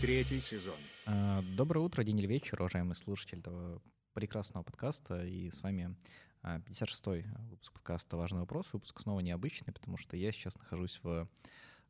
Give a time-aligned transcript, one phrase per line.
[0.00, 0.78] Третий сезон.
[1.04, 3.82] А, Доброе утро, день или вечер, уважаемый слушатель этого
[4.14, 5.26] прекрасного подкаста.
[5.26, 5.94] И с вами
[6.40, 8.72] а, 56-й выпуск подкаста «Важный вопрос».
[8.72, 11.28] Выпуск снова необычный, потому что я сейчас нахожусь в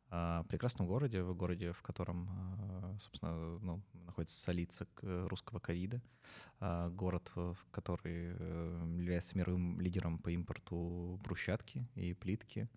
[0.08, 6.02] а, прекрасном городе, в городе, в котором, собственно, ну, находится столица русского ковида.
[6.58, 12.68] Город, в который э, является мировым лидером по импорту брусчатки и плитки.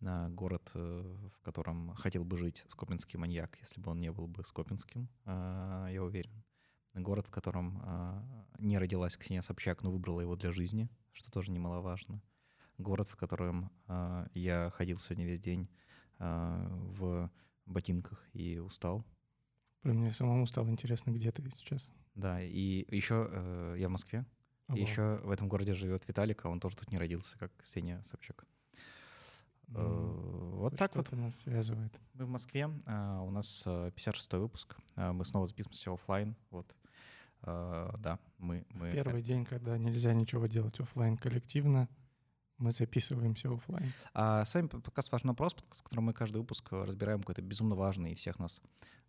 [0.00, 4.44] Город, э, в котором хотел бы жить скопинский маньяк, если бы он не был бы
[4.44, 6.44] скопинским, а, я уверен.
[6.94, 11.50] Город, в котором а, не родилась Ксения Собчак, но выбрала его для жизни, что тоже
[11.50, 12.22] немаловажно.
[12.78, 13.72] Город, в котором
[14.34, 15.68] я ходил сегодня весь день
[16.20, 17.28] в
[17.66, 19.04] ботинках и устал.
[19.82, 21.88] Блин, мне самому стало интересно, где ты сейчас.
[22.14, 24.24] Да, и еще э, я в Москве.
[24.74, 28.02] И еще в этом городе живет Виталик, а он тоже тут не родился, как Ксения
[28.02, 28.46] Собчак.
[29.74, 31.10] Э, Вот так вот.
[31.12, 31.92] Нас связывает.
[32.14, 36.74] Мы в Москве, а, у нас э, 56-й выпуск, а, мы снова записываемся оффлайн, вот.
[37.42, 38.66] А, Да, мы...
[38.70, 41.88] мы Первый день, когда нельзя ничего делать оффлайн коллективно,
[42.58, 43.92] мы записываемся оффлайн.
[44.14, 47.76] А с вами подкаст «Важный вопрос», в котором мы каждый выпуск э, разбираем какой-то безумно
[47.76, 48.60] важный и всех нас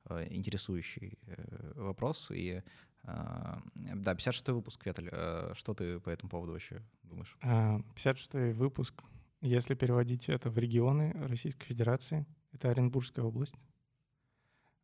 [0.06, 2.30] э, интересующий э, вопрос.
[2.32, 2.62] И
[3.04, 7.36] а, да, 56-й выпуск, Веталь, э, что ты по этому поводу вообще думаешь?
[7.42, 9.02] А, 56-й выпуск,
[9.42, 13.56] если переводить это в регионы Российской Федерации, это Оренбургская область,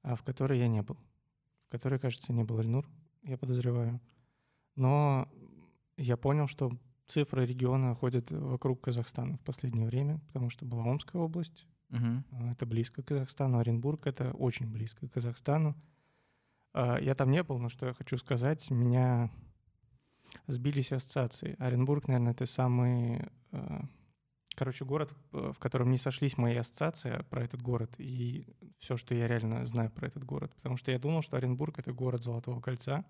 [0.01, 0.97] а в которой я не был.
[1.67, 2.87] В которой, кажется, не был Эльнур,
[3.23, 3.99] я подозреваю.
[4.75, 5.27] Но
[5.97, 6.71] я понял, что
[7.07, 11.67] цифры региона ходят вокруг Казахстана в последнее время, потому что была Омская область.
[12.31, 13.59] А, Это близко к Казахстану.
[13.59, 15.75] Оренбург— это очень близко к Казахстану.
[16.73, 19.29] А, Я там не был, но что я хочу сказать, меня
[20.47, 21.55] сбились ассоциации.
[21.59, 23.29] Оренбург, наверное, это самый...
[24.55, 28.47] Короче, город, э, в котором не сошлись мои ассоциации про этот город и
[28.79, 30.53] все, что я реально знаю про этот город.
[30.55, 33.05] Потому что я думал, что Оренбург— это город Золотого кольца.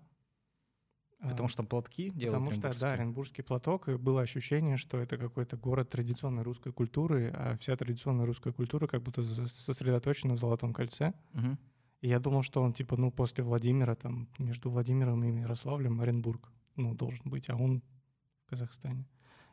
[1.20, 2.92] Потому А, что там платки делают Потому что, да.
[2.92, 8.26] Оренбургский платок, и было ощущение, что это какой-то город традиционной русской культуры, а вся традиционная
[8.26, 11.14] русская культура как будто сосредоточена в Золотом кольце.
[11.32, 11.58] Мгм.
[12.02, 16.52] И я думал, что он, типа, ну, после Владимира, там, между Владимиром и Ярославлем Оренбург,
[16.76, 17.82] ну, должен быть, а он
[18.44, 19.06] в Казахстане.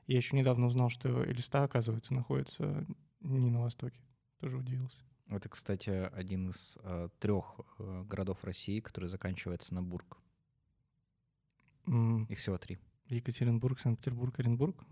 [0.08, 2.86] Я еще недавно узнал, что Элиста, оказывается, находится
[3.22, 4.00] не на востоке.
[4.40, 4.98] Тоже удивился.
[5.30, 10.18] Это, кстати, один из э, трех э, городов России, который заканчивается на Бург.
[11.88, 12.78] М, Их всего три.
[13.08, 14.84] Екатеринбург, Санкт-Петербург, Оренбург?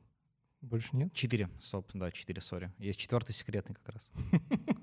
[0.62, 1.14] Больше нет?
[1.14, 2.72] Четыре, стоп, да, четыре, сори.
[2.78, 4.12] Есть четвертый секретный как раз.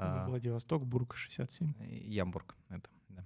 [0.00, 1.74] А, Владивосток, Бург, 67.
[1.84, 3.24] Ямбург, это, да.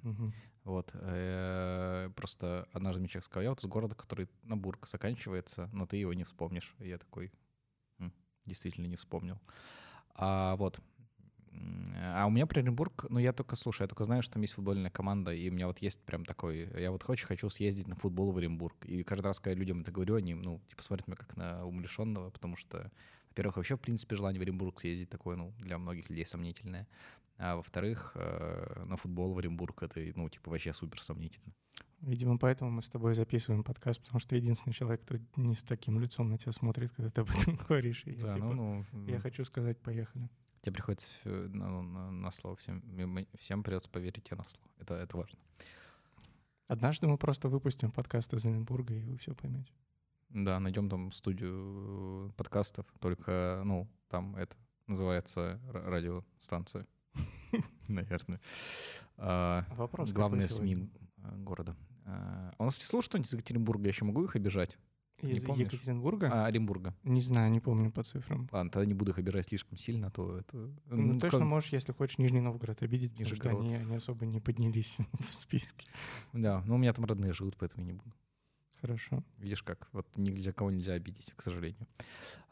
[0.64, 0.90] Вот.
[0.94, 5.86] э, Просто однажды мне человек сказал, я вот из города, который на Бург заканчивается, но
[5.86, 6.74] ты его не вспомнишь.
[6.78, 7.32] И я такой,
[7.98, 8.12] «М,
[8.46, 9.40] действительно не вспомнил.
[10.14, 10.80] А вот.
[12.14, 14.90] А у меня Оренбург, ну я только, слушай, я только знаю, что там есть футбольная
[14.90, 18.32] команда, и у меня вот есть прям такой, я вот очень хочу съездить на футбол
[18.32, 18.84] в Оренбург.
[18.86, 22.30] И каждый раз, когда людям это говорю, они, ну, типа, смотрят меня как на умалишенного,
[22.30, 22.90] потому что,
[23.28, 26.88] во-первых, вообще, в принципе, желание в Оренбург съездить такое, ну, для многих людей сомнительное.
[27.38, 31.52] А во-вторых, э, на футбол в Оренбург это, ну, типа, вообще супер сомнительно.
[32.00, 35.62] Видимо, поэтому мы с тобой записываем подкаст, потому что ты единственный человек, кто не с
[35.62, 38.02] таким лицом на тебя смотрит, когда ты об этом говоришь.
[38.06, 40.28] И я, Да, типа, ну, ну, я хочу сказать, поехали.
[40.62, 42.82] тебе приходится э, на, на- на слово всем,
[43.38, 44.68] всем придется поверить тебе на слово.
[44.78, 45.38] Это, это важно.
[46.68, 49.72] Однажды мы просто выпустим подкаст из Оренбурга, и вы все поймете.
[50.30, 54.56] Да, найдем там студию э, подкастов, только, ну, там это
[54.86, 56.86] называется ра- радиостанция,
[57.88, 58.40] наверное.
[59.16, 60.48] А, Вопрос Главные?
[60.48, 60.88] СМИ
[61.38, 61.76] города.
[62.04, 63.84] А, У нас не слушают кто-нибудь из Екатеринбурга?
[63.84, 64.78] Я еще могу их обижать?
[65.20, 65.42] Из?
[65.44, 66.30] Екатеринбурга?
[66.32, 66.94] А, Оренбурга.
[67.04, 68.48] Не знаю, не помню по цифрам.
[68.50, 70.56] Ладно, тогда не буду их обижать слишком сильно, а то это...
[70.56, 74.40] Ну, ну, точно можешь, если хочешь, Нижний Новгород обидеть, потому что они, они особо не
[74.40, 75.86] поднялись в списке.
[76.32, 78.12] Да, ну у меня там родные живут, поэтому я не буду.
[78.80, 79.22] Хорошо.
[79.38, 81.86] Видишь как, вот нельзя кого нельзя обидеть, к сожалению.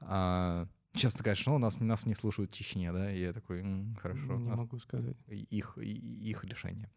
[0.01, 3.13] А, Часто говоришь, ну, нас, нас не слушают в Чечне, да?
[3.13, 5.17] И я такой, «М, хорошо, Не нас- могу сказать.
[5.29, 6.91] их, их решение.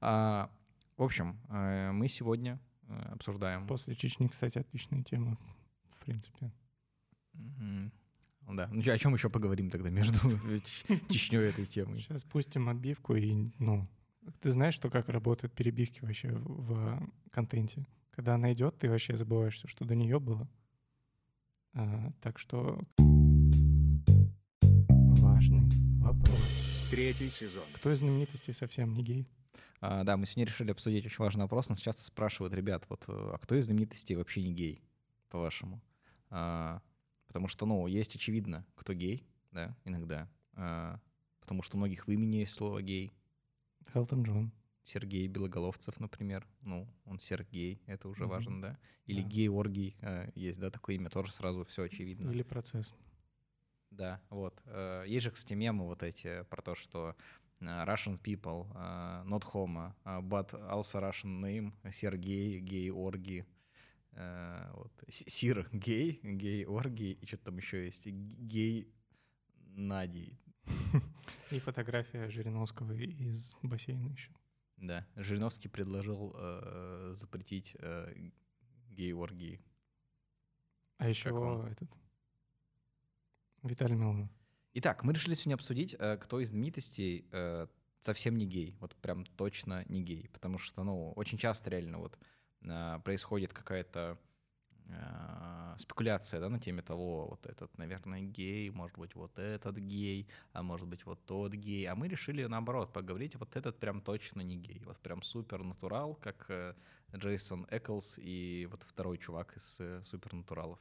[0.00, 0.50] А,
[0.96, 2.58] в общем, э, мы сегодня
[2.88, 3.66] э, обсуждаем...
[3.66, 5.36] После Чечни, кстати, отличная тема,
[5.90, 6.50] в принципе.
[8.46, 10.18] Да, ну о чем еще поговорим тогда между
[11.08, 12.00] Чечней и этой темой?
[12.00, 13.88] Сейчас пустим отбивку и, ну,
[14.40, 17.86] ты знаешь, что как работают перебивки вообще в, в контенте?
[18.10, 20.46] Когда она идет, ты вообще забываешь все, что до нее было.
[21.72, 22.80] А, так что
[25.24, 25.62] важный
[26.02, 26.38] вопрос.
[26.90, 27.64] Третий сезон.
[27.72, 29.26] Кто из знаменитостей совсем не гей?
[29.80, 31.70] А, да, мы сегодня решили обсудить очень важный вопрос.
[31.70, 34.82] Нас часто спрашивают, ребят, вот, э, а кто из знаменитостей вообще не гей,
[35.30, 35.80] по-вашему?
[36.28, 36.82] А,
[37.26, 40.28] потому что, ну, есть очевидно, кто гей, да, иногда.
[40.52, 41.00] А,
[41.40, 43.12] потому что у многих в имени есть слово гей.
[43.94, 44.52] Элтон Джон.
[44.82, 46.46] Сергей Белоголовцев, например.
[46.60, 48.30] Ну, он Сергей, это уже Мгм.
[48.30, 48.78] важно, да?
[49.06, 49.28] Или Да.
[49.28, 52.30] Георгий, э, есть, да, такое имя, тоже сразу все очевидно.
[52.30, 52.92] Или процесс.
[53.96, 54.60] Да, вот.
[54.66, 57.14] Э, Есть же, кстати, мемы вот эти про то, что
[57.60, 63.46] э, Russian people, э, not homo, but also Russian name, Сергей, гей, орги,
[64.12, 64.92] вот.
[65.08, 68.88] Сир, гей, гей, орги, и что-то там еще есть, гей,
[69.76, 70.38] Нади.
[71.50, 74.32] И фотография Жириновского из бассейна еще.
[74.76, 78.30] Да, Жириновский предложил э, запретить э,
[78.90, 79.60] гей-оргии.
[80.98, 81.30] А еще
[81.70, 81.90] этот
[83.64, 84.28] Виталий Милонов.
[84.74, 87.66] Итак, мы решили сегодня обсудить, э, кто из знаменитостей э,
[88.00, 92.18] совсем не гей, вот прям точно не гей, потому что, ну, очень часто реально вот
[92.62, 94.18] э, происходит какая-то
[95.78, 100.62] спекуляция, да, на теме того, вот этот, наверное, гей, может быть, вот этот гей, а
[100.62, 104.56] может быть, вот тот гей, а мы решили, наоборот, поговорить, вот этот прям точно не
[104.56, 106.76] гей, вот прям супер натурал, как
[107.16, 110.78] Джейсон Эклс и вот второй чувак из Супернатуралов,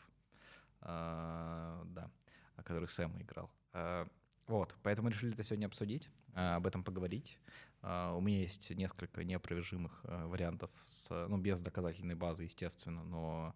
[0.81, 2.11] А, да,
[2.63, 3.49] который Сэма играл.
[3.73, 4.07] А,
[4.47, 7.39] Вот, поэтому решили это сегодня обсудить, а, об этом поговорить.
[7.81, 13.55] А, У меня есть несколько неопровержимых вариантов, с, ну, без доказательной базы, естественно, но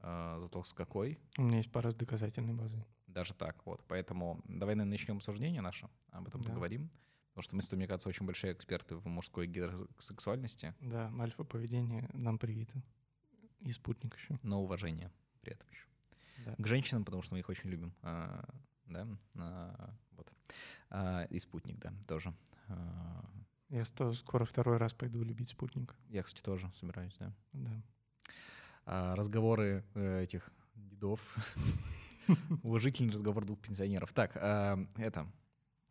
[0.00, 2.84] зато с какой, У меня есть пара с доказательной базой.
[3.06, 3.82] даже так, вот.
[3.88, 6.48] Поэтому давай, наверное, начнем обсуждение наше, об этом Да.
[6.50, 6.90] поговорим.
[7.30, 12.08] Потому что мы с тобой, мне кажется, очень большие эксперты в мужской гетеросексуальности, Да, альфа-поведение
[12.12, 12.82] нам привито.
[13.60, 14.38] И спутник еще.
[14.42, 15.10] но уважение
[15.40, 15.86] при этом еще.
[16.44, 16.54] Да.
[16.58, 17.94] К женщинам, потому что мы их очень любим.
[18.02, 18.44] а,
[18.86, 19.06] Да,
[19.36, 20.32] а, вот.
[20.90, 22.34] А, И спутник, да, тоже.
[22.68, 23.24] А,
[23.68, 25.94] Я сто- скоро второй раз пойду любить спутник.
[26.08, 27.32] Я, кстати, тоже собираюсь, да.
[27.52, 27.82] Да.
[28.84, 31.20] А, Разговоры э, этих дедов.
[32.62, 34.12] Уважительный разговор двух пенсионеров.
[34.12, 35.26] Так, а, это...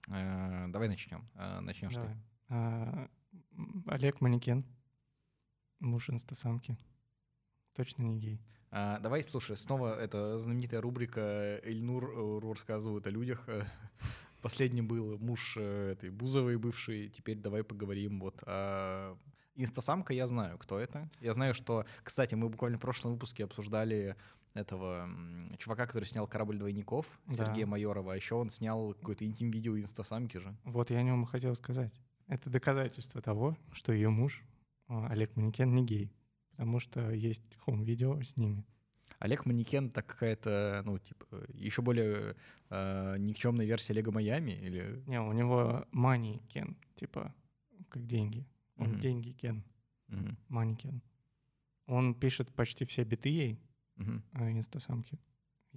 [0.09, 1.27] а, Давай начнем.
[1.36, 1.62] А.
[2.50, 3.09] А,
[3.57, 4.63] м, Олег Манекен.
[5.80, 6.77] Муж инстасамки.
[7.75, 8.42] Точно не гей.
[8.72, 13.44] А, Давай, слушай, снова это знаменитая рубрика «Эльнур э, Ру рассказывает о людях».
[13.48, 13.63] Э,
[14.42, 17.10] Последний был муж э, этой Бузовой бывший.
[17.10, 19.18] Теперь давай поговорим вот о...
[19.56, 21.10] Инстасамка я знаю, кто это.
[21.22, 21.86] Я знаю, что...
[22.04, 24.18] Кстати, мы буквально в прошлом выпуске обсуждали
[24.54, 25.10] этого
[25.57, 27.45] чувака, который снял «Корабль двойников», Да.
[27.45, 28.13] Сергея Майорова.
[28.13, 30.56] А еще он снял какое-то интим-видео Инстасамки же.
[30.63, 31.94] Вот я о нем хотел сказать.
[32.28, 34.44] Это доказательство того, что ее муж,
[34.88, 36.12] Олег Манекен, не гей.
[36.56, 38.66] Потому что есть home-видео с ними.
[39.19, 42.36] Олег Манекен так какая-то, ну, типа, еще более
[42.69, 45.04] э, никчемная версия Олега Майами или...
[45.07, 47.34] Не, у него money Ken, типа,
[47.90, 48.46] как деньги.
[48.78, 49.00] Он Мгм.
[49.00, 49.63] деньги Ken,
[50.07, 51.02] Мгм, money Ken.
[51.88, 53.60] Он пишет почти все биты ей,
[53.98, 55.19] э, инстасамки.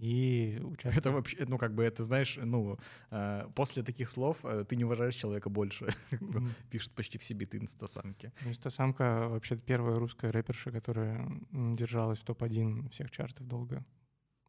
[0.00, 0.96] И участвует.
[0.96, 2.78] Это вообще, ну, как бы, это, знаешь, ну,
[3.10, 5.88] э, после таких слов э, ты не уважаешь человека больше.
[6.12, 8.32] М, Пишет почти все биты инстасамки.
[8.46, 13.84] Инстасамка вообще первая русская рэперша, которая держалась в топ-1 всех чартов долго.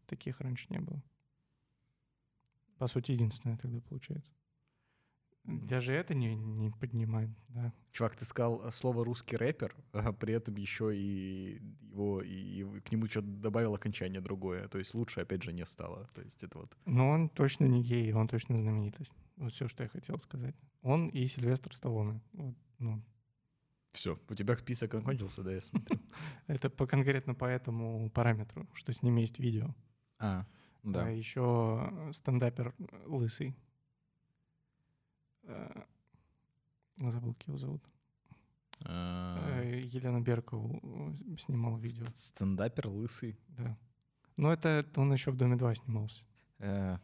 [0.06, 1.01] Таких раньше не было.
[2.78, 4.31] По сути, единственная тогда получается.
[5.46, 7.74] Даже это не, не поднимает, да.
[7.92, 12.92] Чувак, ты сказал э, слово «русский рэпер», а при этом еще и его, и к
[12.92, 14.68] нему что-то добавил окончание другое.
[14.68, 16.08] То есть лучше, опять же, не стало.
[16.14, 16.78] То есть это вот...
[16.86, 19.14] Но он точно не гей, он точно знаменитость.
[19.38, 20.56] Вот все, что я хотел сказать.
[20.82, 22.22] Он и Сильвестр Сталлоне.
[22.34, 23.04] Вот, ну,
[23.94, 26.00] Все, у тебя список окончился, да, я смотрю.
[26.48, 29.74] это по, конкретно по этому параметру, что с ними есть видео.
[30.19, 30.46] А,
[30.84, 31.06] да.
[31.06, 33.56] А еще стендапер э, лысый.
[35.50, 35.84] Э,
[37.12, 37.82] Забыл, как его зовут.
[38.86, 40.80] А, Э, Елена Беркову
[41.34, 42.06] э, снимала видео.
[42.08, 43.38] ст- Стендапер лысый.
[43.50, 43.78] Да.
[44.38, 46.24] Но это он еще в Доме 2 снимался.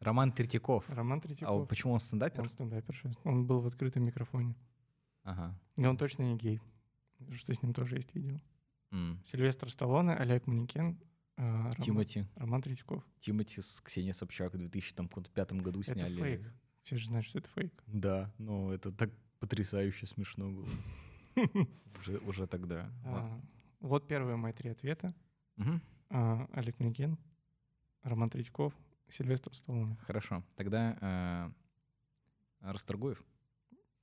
[0.00, 0.88] Роман Третьяков.
[0.88, 1.68] Роман А Третьяков.
[1.68, 2.42] почему он стендапер?
[2.42, 3.02] Он стендапер.
[3.24, 4.54] Он был в открытом микрофоне.
[5.22, 5.54] Ага.
[5.76, 6.60] И он точно не гей.
[7.32, 8.38] Что с ним тоже есть видео.
[8.92, 9.22] М.
[9.26, 10.98] Сильвестр Сталлоне, Олег Манекен,
[11.36, 12.26] Роман, Тимати.
[12.36, 13.04] Роман Третьяков.
[13.20, 16.14] Тимати с Ксенией Собчак в 2005 году сняли.
[16.14, 16.52] Это фейк.
[16.90, 17.72] Все же знают, что это фейк.
[17.86, 20.68] Да, ну это так потрясающе смешно было.
[22.00, 22.90] Уже, уже тогда.
[23.04, 23.20] Вот.
[23.20, 23.40] А,
[23.78, 25.14] Вот первые мои три ответа.
[25.54, 25.80] Мгм.
[26.08, 27.16] А, Олег Манекен,
[28.02, 28.74] Роман Третьяков,
[29.08, 29.96] Сильвестр Сталлоне.
[30.04, 30.42] Хорошо.
[30.56, 31.52] Тогда
[32.60, 33.22] э, Расторгуев.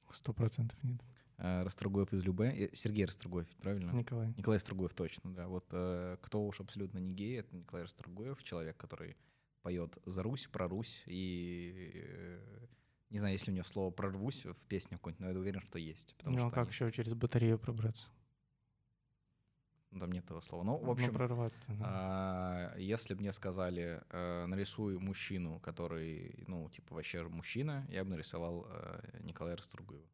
[0.10, 1.02] Сто процентов нет.
[1.40, 2.54] Э, Расторгуев из Любе.
[2.56, 3.92] Э, Сергей Расторгуев, правильно?
[3.92, 4.34] Николай.
[4.38, 5.50] Николай Расторгуев, точно, да.
[5.50, 9.18] Вот э, кто уж абсолютно не гей, это Николай Расторгуев, человек, который
[9.68, 12.68] поет за Русь, про Русь, и э,
[13.10, 15.78] не знаю, есть ли у него слово «прорвусь» в песне какой-нибудь, но я уверен, что
[15.78, 16.16] есть.
[16.16, 18.06] Потому Ну а что как они- еще через батарею пробраться?
[19.92, 20.64] ну, там нет этого слова.
[20.64, 21.86] Ну, в Ну, общем, прорваться-то, да.
[21.86, 28.12] а, если бы мне сказали, э, нарисуй мужчину, который, ну, типа, вообще мужчина, я бы
[28.12, 30.08] нарисовал э, Николая Расторгуева.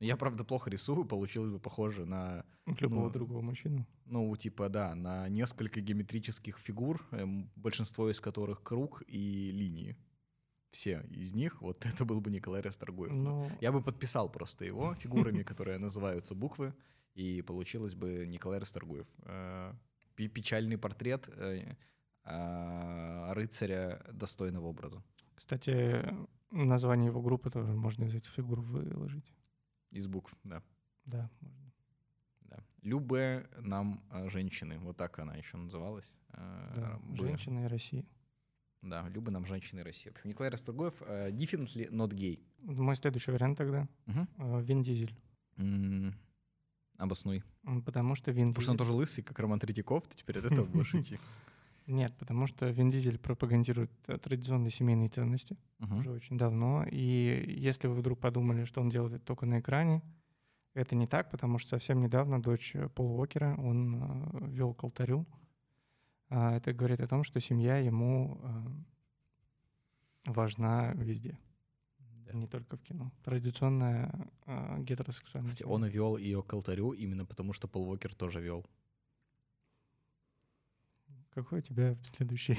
[0.00, 3.86] Я, правда, плохо рисую, получилось бы похоже на, Любого Ну, другого мужчину.
[4.04, 9.96] ну, типа, да, на несколько геометрических фигур, эм, большинство из которых круг и линии.
[10.70, 13.12] Все из них, вот это был бы Николай Расторгуев.
[13.12, 16.74] Ну, Я бы подписал просто его фигурами, которые называются буквы,
[17.14, 19.06] и получилось бы Николай Расторгуев.
[19.22, 19.72] Э,
[20.16, 21.74] Печальный портрет э,
[22.24, 25.02] а, рыцаря достойного образа.
[25.34, 26.04] кстати,
[26.50, 29.32] название его группы тоже можно из этих фигур выложить.
[29.90, 30.62] Из букв, да.
[31.04, 31.72] Да, можно.
[32.42, 32.64] да.
[32.82, 36.14] Любые нам э, женщины, вот так она еще называлась.
[36.32, 37.16] э, Да, бы.
[37.16, 38.04] Женщина и Россия.
[38.82, 40.10] Да, любые нам женщины России.
[40.10, 42.40] В общем, Николай Расторгуев э, definitely not gay.
[42.58, 45.16] Мой следующий вариант тогда э, Вин Дизель.
[45.56, 46.14] М,
[46.98, 47.42] Обоснуй.
[47.84, 48.88] Потому что Вин Потому что он Дизель...
[48.88, 51.18] тоже лысый, как Роман Третьяков, ты теперь от этого будешь идти.
[51.86, 55.98] Нет, потому что Вин Дизель пропагандирует э, традиционные семейные ценности Мгм.
[55.98, 56.84] уже очень давно.
[56.90, 60.02] И если вы вдруг подумали, что он делает это только на экране,
[60.74, 64.82] это не так, потому что совсем недавно дочь э, Пола Уокера он э, вел к
[64.84, 65.26] алтарю.
[66.28, 68.40] А, Это говорит о том, что семья ему
[70.24, 71.38] важна везде,
[72.26, 72.32] Да.
[72.32, 73.12] не только в кино.
[73.22, 78.40] Традиционная э, гетеросексуальная Кстати, он вел ее к алтарю именно потому, что Пол Уокер тоже
[78.40, 78.66] вел.
[81.36, 82.56] Какой у тебя следующий?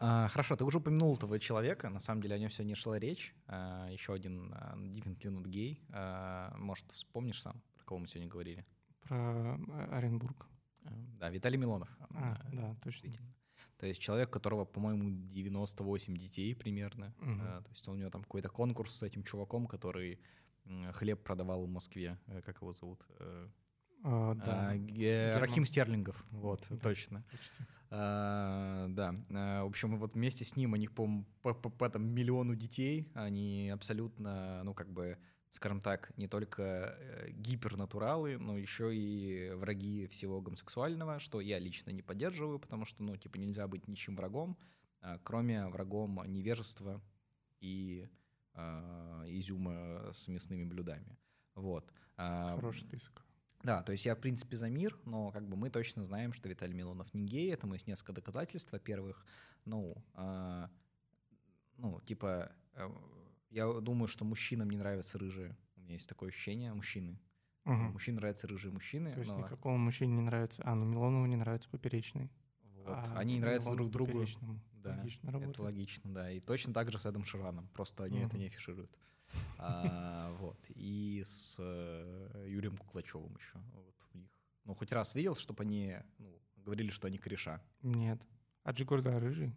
[0.00, 3.32] А, хорошо, ты уже упомянул этого человека, на самом деле о нем сегодня шла речь.
[3.46, 5.78] А, еще один а, definitely not gay.
[5.92, 8.66] А, может, вспомнишь сам, про кого мы сегодня говорили?
[9.02, 10.48] Про э, Оренбург.
[10.84, 11.88] А, Да, Виталий Милонов.
[12.00, 13.12] А, А, да, точно.
[13.76, 17.14] То есть человек, у которого, по-моему, 98 детей примерно.
[17.20, 20.18] А, То есть у него там какой-то конкурс с этим чуваком, который
[20.94, 22.18] хлеб продавал в Москве.
[22.26, 23.06] Э, Как его зовут?
[24.02, 25.38] Э, А, да, а.
[25.38, 26.24] Рахим Стерлингов.
[26.30, 26.76] Вот, Да.
[26.76, 27.22] точно.
[27.30, 27.64] почти.
[27.92, 31.08] А, да, А, в общем, вот вместе с ним, у них, по,
[31.42, 35.18] по, по- по там миллиону детей, они абсолютно, ну, как бы,
[35.50, 36.62] скажем так, не только
[36.98, 43.02] э, гипернатуралы, но еще и враги всего гомосексуального, что я лично не поддерживаю, потому что,
[43.02, 44.56] ну, типа, нельзя быть ничем врагом,
[45.02, 47.00] а, кроме врагом невежества
[47.60, 48.08] и
[48.54, 51.18] а, изюма с мясными блюдами.
[51.56, 51.92] Вот.
[52.16, 53.24] А, Хороший список.
[53.62, 56.48] Да, то есть я, в принципе, за мир, но как бы мы точно знаем, что
[56.48, 58.72] Виталий Милонов не гей, этому есть несколько доказательств.
[58.72, 59.24] Во-первых,
[59.64, 60.70] ну, а,
[61.76, 62.88] ну, типа, э,
[63.50, 65.56] я думаю, что мужчинам не нравятся рыжие.
[65.76, 67.18] У меня есть такое ощущение, мужчины.
[67.64, 67.92] Мгм.
[67.92, 70.62] Мужчинам нравятся рыжие мужчины, То есть но никакому мужчине не нравится.
[70.64, 72.30] А, ну Милонову не нравится поперечный.
[72.62, 74.26] вот, а они не нравятся Милонову друг другу.
[74.72, 76.30] Да, Логично это логично, да.
[76.30, 78.38] И точно так же с Эдом Шираном, просто они это Мгм.
[78.38, 78.90] не афишируют.
[79.58, 80.58] А, вот.
[80.70, 83.58] И с э, Юрием Куклачевым еще.
[83.74, 84.30] Вот у них.
[84.64, 87.62] Ну, хоть раз видел, чтобы они ну, говорили, что они кореша.
[87.82, 88.20] Нет.
[88.62, 89.52] А Джигурда рыжий?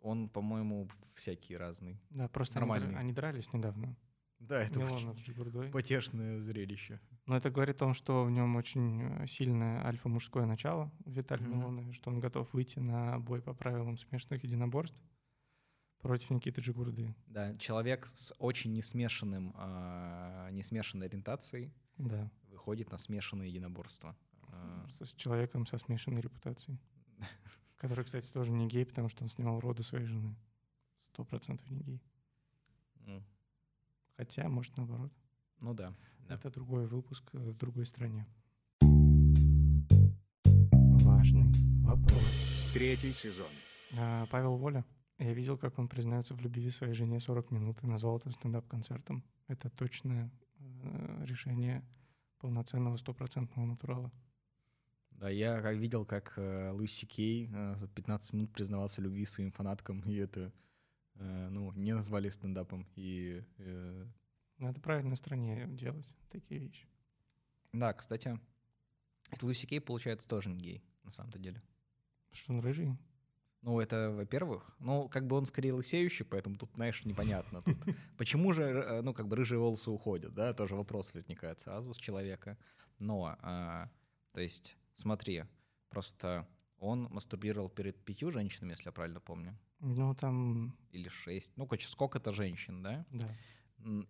[0.00, 1.98] Он, по-моему, всякий разный.
[2.10, 2.92] Да, просто они, Нормальный.
[2.92, 3.96] дра- они дрались недавно.
[4.38, 7.00] Да, это Милонов очень потешное зрелище.
[7.26, 11.46] Но это говорит о том, что в нем очень э, сильное альфа-мужское начало в Виталии
[11.46, 11.58] Мгм.
[11.58, 14.98] Милонове, что он готов выйти на бой по правилам смешанных единоборств
[16.04, 17.14] против Никиты Джигурды.
[17.28, 22.30] Да, человек с очень несмешанным, а, несмешанной ориентацией Да.
[22.50, 24.14] выходит на смешанное единоборство.
[24.48, 26.78] А, С, с человеком со смешанной репутацией.
[27.78, 30.36] Который, кстати, тоже не гей, потому что он снимал роды своей жены.
[31.08, 32.02] Сто процентов не гей.
[33.00, 33.22] ну,
[34.18, 35.10] Хотя, может, наоборот.
[35.60, 35.94] ну да.
[36.28, 36.34] да.
[36.34, 38.26] Это другой выпуск э, в другой стране.
[41.02, 41.50] Важный
[41.82, 42.22] вопрос.
[42.74, 43.48] Третий сезон.
[43.96, 44.84] А, Павел Воля.
[45.24, 49.24] Я видел, как он признается в любви своей жене 40 минут и назвал это стендап-концертом.
[49.48, 51.82] Это точное э, решение
[52.40, 54.12] полноценного стопроцентного натурала.
[55.12, 59.24] Да, я как видел, как э, Луис Сикей э, за 15 минут признавался в любви
[59.24, 60.52] своим фанаткам, и это,
[61.14, 62.86] э, ну, не назвали стендапом.
[62.94, 64.06] И, э,
[64.58, 66.86] Надо правильно на стране делать такие вещи.
[67.72, 68.38] да, кстати,
[69.40, 71.62] Луис Сикей, получается, тоже не гей, на самом-то деле.
[72.30, 72.98] Что он рыжий?
[73.64, 77.62] Ну, это, во-первых, ну, как бы он скорее лысеющий, поэтому тут, знаешь, непонятно.
[77.62, 77.76] Тут,
[78.18, 81.96] почему же, э, ну, как бы рыжие волосы уходят, да, тоже вопрос возникает сразу с
[81.96, 82.58] человека.
[82.98, 83.88] Но, а,
[84.32, 85.44] то есть, смотри,
[85.88, 86.46] просто
[86.78, 91.88] он мастурбировал перед пятью женщинами, если я правильно помню, Ну, там, или шесть, ну, короче,
[91.88, 93.28] сколько-то женщин, да, да.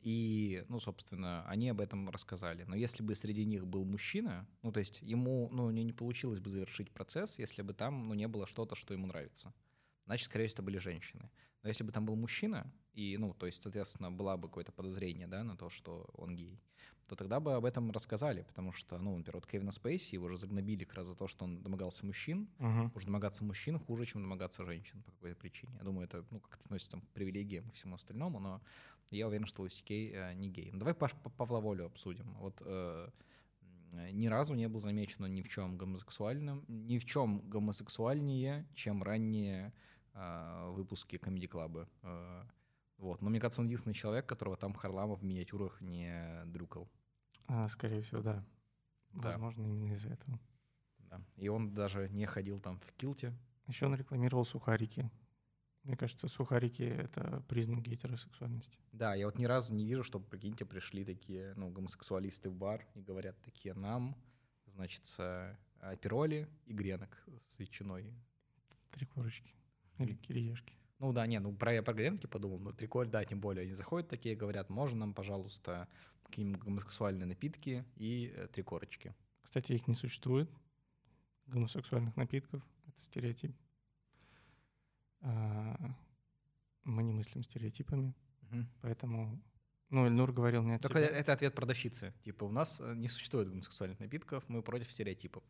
[0.02, 2.64] И, ну, собственно, они об этом рассказали.
[2.64, 6.40] Но если бы среди них был мужчина, ну, то есть ему, ну, не, не получилось
[6.40, 9.52] бы завершить процесс, если бы там, ну, не было что-то, что ему нравится.
[10.06, 11.30] Значит, скорее всего, это были женщины.
[11.62, 15.26] Но если бы там был мужчина, и, ну, то есть, соответственно, была бы какое-то подозрение,
[15.26, 16.60] да, на то, что он гей,
[17.06, 20.36] то тогда бы об этом рассказали, потому что, ну, например, вот Кевина Спейси, его же
[20.36, 22.84] загнобили как раз за то, что он домогался мужчин, Мгм.
[22.84, 25.74] потому что домогаться мужчин хуже, чем домогаться женщин по какой-то причине.
[25.78, 28.60] Я думаю, это, ну, как-то относится там, к привилегиям и всему остальному, но
[29.10, 30.70] я уверен, что Луси Кей э, не гей.
[30.72, 32.34] Ну, давай Паш, Павла Волю обсудим.
[32.40, 33.08] Вот э,
[34.12, 39.72] ни разу не был замечен ни в чем гомосексуальным, ни в чем гомосексуальнее, чем ранние
[40.14, 41.86] э, выпуски Club.
[42.02, 42.44] Э,
[43.04, 43.20] вот.
[43.22, 46.90] Но мне кажется, он единственный человек, которого там Харламов в миниатюрах не дрюкал.
[47.46, 48.44] А, скорее всего, да.
[49.12, 49.28] Да.
[49.28, 50.40] Возможно, именно из-за этого.
[50.98, 51.20] Да.
[51.36, 53.32] И он даже не ходил там в килте.
[53.66, 55.10] Еще он рекламировал сухарики.
[55.82, 58.78] Мне кажется, сухарики— это признак гетеросексуальности.
[58.92, 62.86] Да, я вот ни разу не вижу, чтобы, прикиньте, пришли такие, ну, гомосексуалисты в бар
[62.94, 64.16] и говорят такие нам,
[64.64, 68.14] значит, с апероли и гренок с ветчиной.
[68.92, 69.54] Три корочки.
[69.98, 70.74] Или кириешки.
[71.04, 73.64] Ну да, не, ну про, я про гренки подумал, но триколь, да, тем более.
[73.64, 75.86] Они заходят такие, говорят, можно нам, пожалуйста,
[76.22, 79.14] какие-нибудь гомосексуальные напитки и э, три корочки.
[79.42, 80.50] Кстати, их не существует,
[81.44, 82.62] гомосексуальных напитков.
[82.86, 83.54] Это стереотип.
[85.20, 85.76] А,
[86.84, 88.70] Мы не мыслим стереотипами, Мгм.
[88.80, 89.42] поэтому...
[89.90, 91.18] Ну, Эльнур говорил не от Только себя.
[91.18, 92.14] это ответ продавщицы.
[92.24, 95.44] Типа, у нас э, не существует гомосексуальных напитков, мы против стереотипов.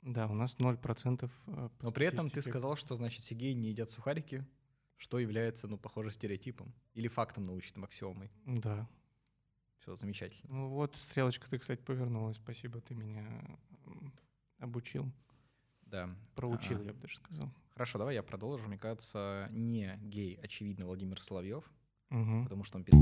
[0.00, 3.68] Да, у нас 0% э, Но при этом ты сказал, что, значит, все геи не
[3.68, 4.46] едят сухарики,
[4.98, 6.74] что является, ну, похоже, стереотипом.
[6.94, 8.30] Или фактом научным, аксиомой.
[8.44, 8.86] Да.
[9.78, 10.52] Все замечательно.
[10.52, 12.36] Ну вот стрелочка ты, кстати, повернулась.
[12.36, 13.58] Спасибо, ты меня
[14.58, 15.10] обучил.
[15.82, 16.14] Да.
[16.34, 16.84] Проучил, А.
[16.84, 17.50] я бы даже сказал.
[17.70, 18.66] Хорошо, давай я продолжу.
[18.66, 21.64] Мне кажется, не гей, очевидно, Владимир Соловьев,
[22.10, 22.42] Мгм.
[22.44, 22.92] потому что он пи***.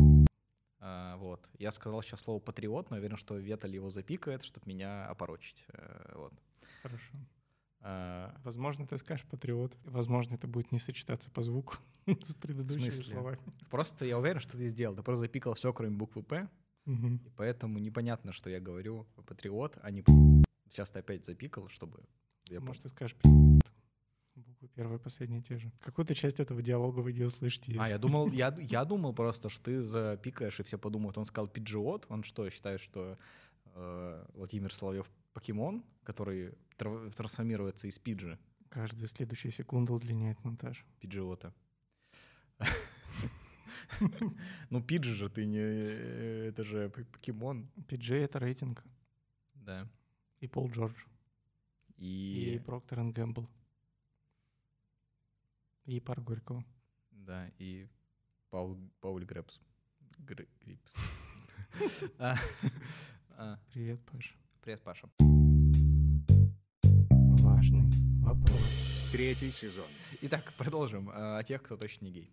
[0.79, 1.49] А, вот.
[1.59, 5.65] Я сказал сейчас слово патриот, но уверен, что Веталь его запикает, чтобы меня опорочить.
[5.73, 6.35] Э, вот.
[6.83, 7.15] Хорошо.
[7.89, 9.73] А, Возможно, ты скажешь патриот.
[9.85, 11.77] и, Возможно, это будет не сочетаться по звуку
[12.07, 13.39] с предыдущими словами.
[13.71, 14.97] просто я уверен, что ты сделал.
[14.97, 16.49] Ты просто запикал все, кроме буквы П,
[16.87, 20.05] и поэтому непонятно, что я говорю патриот, а не
[20.69, 22.03] Сейчас ты опять запикал, чтобы...
[22.49, 23.17] Я Может, ты скажешь.
[24.35, 25.73] Буквы первые, последние те же.
[25.81, 27.73] Какую-то часть этого диалога вы не услышите.
[27.79, 31.49] А, я думал, я, я думал просто, что ты запикаешь, и все подумают, он сказал
[31.49, 33.17] пиджиот, он что, считает, что
[33.75, 40.85] э, Владимир Соловьев покемон, который тр- трансформируется из пиджи, Каждая следующая секунда удлиняет монтаж.
[41.01, 41.53] пиджиота.
[44.71, 45.59] Ну, пиджи же ты не...
[46.49, 47.71] Это же покемон.
[47.89, 48.85] PG— это рейтинг.
[49.55, 49.89] Да.
[50.41, 50.97] И Пол Джордж.
[51.97, 52.59] И, И...
[52.59, 53.49] Проктор энд Гэмбл.
[55.87, 56.65] И пар Горького.
[57.11, 57.89] Да, и
[58.51, 59.61] Паул, Пауль Гребс.
[60.19, 60.93] Гр- Грипс.
[62.19, 62.37] А,
[63.37, 64.35] а, Привет, Паш.
[64.63, 65.09] Привет, Паша.
[67.57, 67.89] Важный
[68.21, 68.61] вопрос.
[69.13, 69.87] Третий сезон.
[70.21, 71.09] Итак, продолжим.
[71.09, 72.31] А, О тех, кто точно не гей.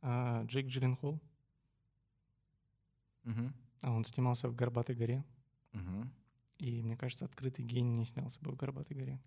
[0.00, 1.20] А, Джейк Джилленхол.
[3.24, 3.52] Мгм.
[3.82, 5.22] А он снимался в «Горбатой горе».
[5.72, 6.10] Мгм.
[6.56, 9.20] И, мне кажется, открытый гений не снялся бы в «Горбатой горе».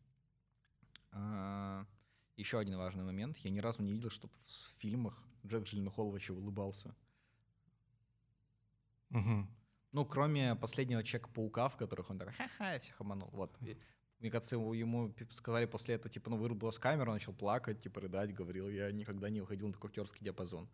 [1.11, 1.85] А,
[2.35, 3.37] Еще один важный момент.
[3.37, 6.95] Я ни разу не видел, чтобы в фильмах Джек Джилленхол вообще улыбался.
[9.09, 9.47] Мгм.
[9.91, 13.29] Ну, кроме последнего Человека-паука, в которых он такой, ха-ха, я всех обманул.
[13.31, 13.55] Вот.
[13.61, 13.77] И,
[14.25, 18.33] мне кажется, ему, сказали после этого, типа, ну, вырубилась камера, он начал плакать, типа, рыдать,
[18.33, 20.67] говорил, я никогда не выходил на такой актерский диапазон.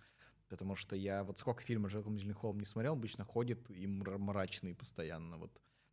[0.48, 4.18] Потому что я вот сколько фильмов с Джеком Джилленхолом не смотрел, обычно ходит и мра-
[4.18, 5.38] мрачный постоянно.
[5.38, 5.52] Вот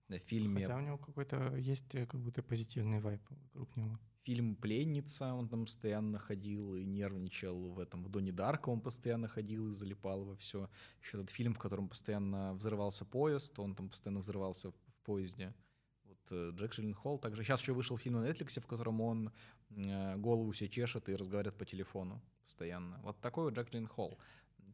[0.08, 3.98] в фильме Хотя у него какой-то есть э, как будто позитивный вайп вокруг него.
[4.22, 9.26] фильм «Пленница», он там постоянно ходил и нервничал в этом, в Доне Дарка он постоянно
[9.26, 10.70] ходил и залипал во все.
[11.02, 15.52] Еще этот фильм, в котором постоянно взрывался поезд, он там постоянно взрывался в поезде.
[16.30, 17.42] Э, Джек Джилленхол также.
[17.44, 19.32] Сейчас еще вышел фильм на Netflix, в котором он
[19.70, 22.98] э, голову себе чешет и разговаривает по телефону постоянно.
[23.02, 24.18] Вот такой вот Джек Джилленхол.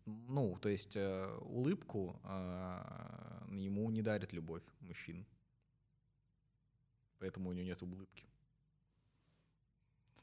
[0.06, 5.26] Ну, то есть э, улыбку э, ему не дарит любовь мужчин.
[7.18, 8.26] Поэтому у него нет улыбки.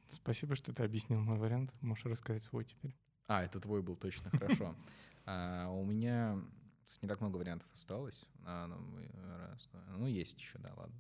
[0.07, 1.73] Спасибо, что ты объяснил мой вариант.
[1.81, 2.95] Можешь рассказать свой теперь.
[3.27, 4.75] А, это твой был точно, хорошо.
[5.25, 6.43] А, У меня
[7.03, 8.27] не так много вариантов осталось.
[8.43, 8.75] А, ну,
[9.71, 9.97] два.
[9.97, 10.95] Ну, есть еще, да, ладно.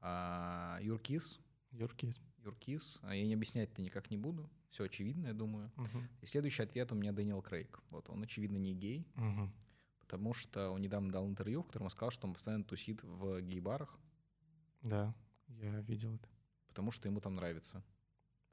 [0.00, 1.38] А, Юркис.
[1.72, 2.20] Юркис.
[2.44, 2.98] Юркис.
[3.02, 4.48] А Я не объяснять-то никак не буду.
[4.70, 5.70] Все очевидно, я думаю.
[5.76, 6.08] Мгм.
[6.20, 7.80] И следующий ответ у меня Дэниел Крейг.
[7.90, 9.50] Вот, он, очевидно, не гей, Мгм.
[10.00, 13.40] потому что он недавно дал интервью, в котором он сказал, что он постоянно тусит в
[13.40, 13.98] гей-барах,
[14.82, 15.14] Да,
[15.48, 16.28] я видел это.
[16.68, 17.82] потому что ему там нравится.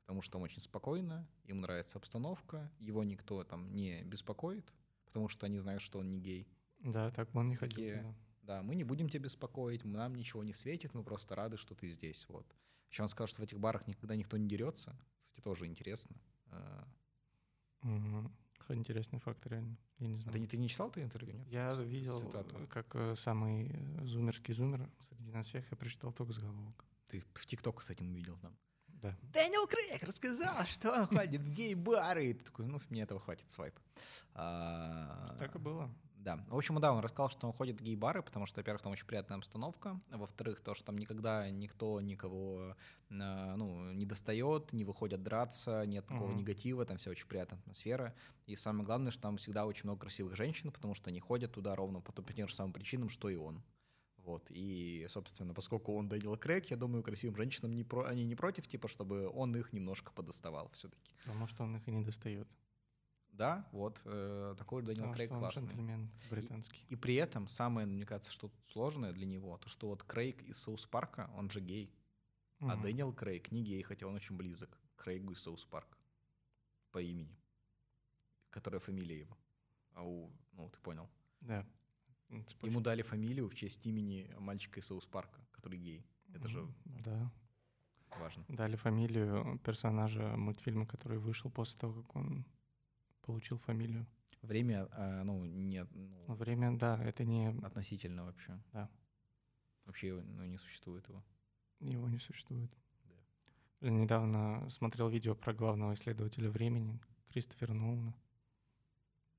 [0.06, 4.72] Потому что там очень спокойно, ему нравится обстановка, его никто там не беспокоит,
[5.06, 6.48] потому что они знают, что он не гей.
[6.80, 7.76] Да, так бы он не ходил.
[7.76, 8.16] Такие-.
[8.46, 11.90] Да, мы не будем тебя беспокоить, нам ничего не светит, мы просто рады, что ты
[11.90, 12.26] здесь.
[12.30, 12.46] Вот.
[12.92, 14.96] Еще он сказал, что в этих барах никогда никто не дерется.
[15.28, 16.16] Кстати, тоже интересно.
[16.52, 16.88] А,
[17.82, 18.32] Мгм.
[18.70, 19.78] Интересный факт, реально.
[20.00, 20.34] Я не А знаю.
[20.34, 21.48] ты, не- ты не читал это интервью, нет?
[21.50, 22.68] Я С- видел, цитату.
[22.68, 26.84] как э, самый э, зумерский зумер среди нас всех, я прочитал только заголовок.
[27.08, 28.58] Ты в ТикТок с этим увидел там.
[28.88, 29.16] Да.
[29.34, 32.28] Дэниел Крейг рассказал, что он ходит в гей-бары.
[32.32, 33.78] И ты такой, ну, мне этого хватит, свайп.
[34.34, 35.94] А, Так и было.
[36.26, 36.44] Да.
[36.48, 39.06] В общем, да, он рассказал, что он ходит в гей-бары, потому что, во-первых, там очень
[39.06, 42.76] приятная обстановка, а во-вторых, то, что там никогда никто никого
[43.12, 46.38] э, ну, не достает, не выходят драться, нет такого Мгм.
[46.40, 48.16] негатива, там вся очень приятная атмосфера.
[48.48, 51.76] И самое главное, что там всегда очень много красивых женщин, потому что они ходят туда
[51.76, 53.62] ровно по, тем же самым причинам, что и он.
[54.18, 58.36] Вот, и, собственно, поскольку он Дэниел Крейг, я думаю, красивым женщинам не про, они не
[58.36, 61.12] против, типа, чтобы он их немножко подоставал все-таки.
[61.24, 62.48] Потому что он их и не достает.
[63.38, 65.68] Да, вот, э, такой Дэниел Крейг что он классный.
[65.68, 66.86] джентльмен британский.
[66.90, 70.58] И при этом самое, мне кажется, что сложное для него, то что вот Крейг из
[70.60, 71.94] South Park а, он же гей,
[72.62, 72.82] а Мгм.
[72.84, 75.98] Дэниел Крейг не гей, хотя он очень близок к Крейгу из South Park а
[76.92, 77.38] по имени,
[78.52, 79.38] которая фамилия его.
[79.94, 81.10] А у, ну, ты понял.
[81.42, 81.66] Да.
[82.30, 82.66] Цепочка.
[82.66, 86.06] Ему дали фамилию в честь имени мальчика из Соус Парка, который гей.
[86.34, 87.32] Это же М, Да.
[88.18, 88.46] важно.
[88.48, 92.46] Дали фамилию персонажа мультфильма, который вышел после того, как он
[93.26, 94.06] получил фамилию.
[94.42, 95.86] Время, а, ну, не,
[96.28, 97.48] ну, время, да, это не...
[97.64, 98.60] относительно вообще.
[98.74, 98.90] Да.
[99.86, 101.24] Вообще его, ну, не существует его.
[101.80, 102.72] Его не существует.
[103.04, 103.16] Да.
[103.82, 107.00] Блин, Недавно смотрел видео про главного исследователя времени,
[107.32, 108.16] Кристофера Нолана.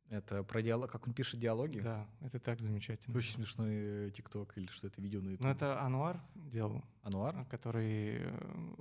[0.09, 1.81] Это про диалог, как он пишет диалоги?
[1.81, 3.13] Да, это так замечательно.
[3.13, 5.45] Это очень смешной э, ТикТок или что это видео на YouTube.
[5.45, 7.37] Ну, это Ануар делал, Ануар?
[7.37, 8.75] а, который э,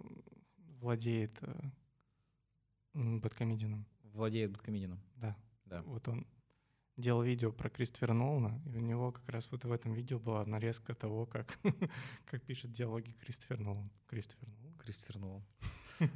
[0.79, 1.35] владеет
[2.93, 3.87] м, бэткомедианом.
[4.15, 4.99] Владеет Бэткомедианом.
[5.17, 5.35] Да.
[5.65, 5.81] Да.
[5.83, 6.25] Вот он
[6.97, 10.45] делал видео про Кристофера Нолана, и у него как раз вот в этом видео была
[10.45, 11.59] нарезка того, как,
[12.25, 13.91] как пишет диалоги Кристофер Нолан.
[14.07, 14.77] Кристофер Нолан.
[14.77, 15.43] Кристофер Нолан.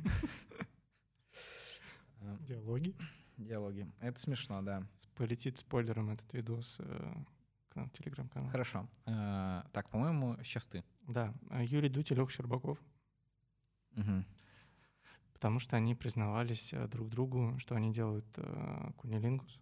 [2.47, 2.95] Диалоги.
[3.37, 3.87] Диалоги.
[3.99, 4.87] Это смешно, да.
[5.15, 7.13] Полетит спойлером этот видос э,
[7.69, 8.49] к нам в телеграм-канал.
[8.49, 8.87] Хорошо.
[9.05, 10.83] Э, Так, по-моему, сейчас ты.
[11.07, 12.77] Да, Юрий Дудь и Щербаков.
[15.39, 19.57] Потому что они признавались э, друг другу, что они делают э, кунилингус.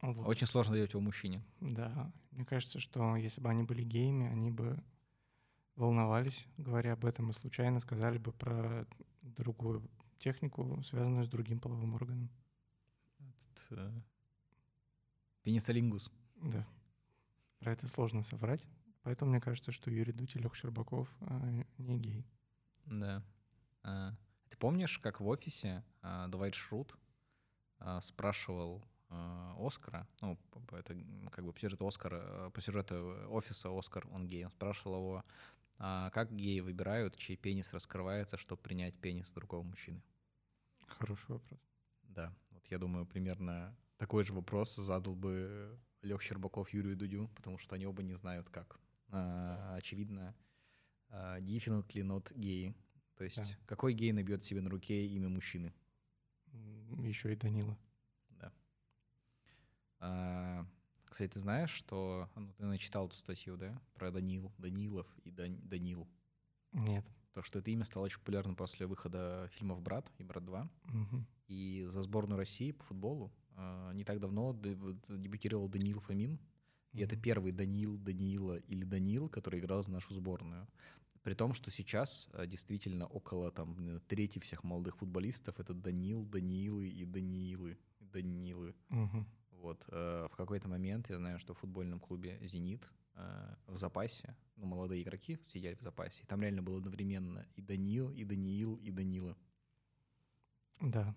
[0.00, 0.28] Вот.
[0.28, 1.42] Очень сложно делать его мужчине.
[1.58, 4.80] Да, мне кажется, что если бы они были геями, они бы
[5.74, 8.86] волновались, говоря об этом, и случайно сказали бы про
[9.22, 9.82] другую
[10.20, 12.30] технику, связанную с другим половым органом.
[13.18, 14.00] Этот, э,
[15.42, 16.12] Пенициллингус.
[16.36, 16.64] Да.
[17.58, 18.64] Про это сложно соврать.
[19.02, 22.24] Поэтому мне кажется, что Юрий Дудь и Леха Щербаков э, не гей.
[22.86, 23.24] Да.
[23.82, 24.14] А,
[24.50, 26.96] Ты помнишь, как в офисе а, Двайт Шрут
[27.78, 30.38] а, спрашивал а, Оскара, ну,
[30.72, 30.94] это
[31.30, 35.24] как бы по сюжету Оскара, э, по сюжету офиса Оскар, он гей, он спрашивал его,
[35.78, 40.02] а, как геи выбирают, чей пенис раскрывается, чтобы принять пенис другого мужчины?
[40.86, 41.60] Хороший вопрос.
[42.02, 47.58] Да, вот я думаю, примерно такой же вопрос задал бы Лех Щербаков Юрию Дудю, потому
[47.58, 48.80] что они оба не знают, как.
[49.08, 50.34] А, очевидно,
[51.08, 52.74] а, definitely not gay.
[53.20, 53.44] То есть Да.
[53.66, 55.74] какой гей набьет себе на руке имя мужчины?
[57.02, 57.76] Еще и Данила.
[58.30, 58.50] Да.
[59.98, 60.66] А,
[61.04, 62.30] кстати, ты знаешь, что...
[62.34, 63.78] Ну, ты начитал эту статью, да?
[63.92, 66.08] Про Данил, Данилов и Дан- Данил.
[66.72, 67.04] Нет.
[67.34, 70.70] То, что это имя стало очень популярным после выхода фильмов «Брат» и «Брат 2».
[70.84, 71.26] Мгм.
[71.48, 76.40] И за сборную России по футболу а, не так давно дебютировал Даниил Фомин.
[76.92, 77.22] И это Мгм.
[77.22, 80.66] первый Даниил, Даниила или Данил, который играл за нашу сборную.
[81.22, 86.88] При том, что сейчас а, действительно около там трети всех молодых футболистов это Данил, Даниилы
[86.88, 87.78] и Даниилы.
[88.00, 88.74] Данилы.
[88.88, 89.26] Мгм.
[89.50, 89.84] Вот.
[89.88, 94.66] э, В какой-то момент я знаю, что в футбольном клубе «Зенит» э, в запасе, ну,
[94.66, 98.90] молодые игроки сидели в запасе, и там реально было одновременно и Данил, и Даниил, и
[98.90, 99.36] Данила.
[100.80, 101.14] Да.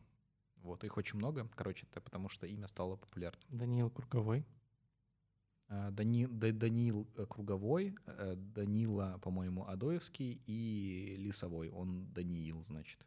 [0.57, 1.49] Вот, их очень много.
[1.55, 3.43] Короче, это потому что имя стало популярным.
[3.49, 4.45] Даниил Круговой.
[5.75, 11.69] А, Дани- Да- Даниил э, Круговой, э, Данила, по-моему, Адоевский и Лисовой.
[11.71, 13.05] Он Даниил, значит.